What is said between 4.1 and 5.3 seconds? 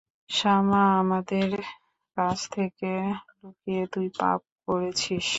পাপ করেছিস।